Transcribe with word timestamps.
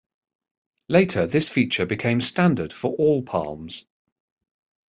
Later 0.89 1.27
this 1.27 1.47
feature 1.47 1.85
became 1.85 2.21
standard 2.21 2.73
for 2.73 2.95
all 2.95 3.21
Palms. 3.21 3.85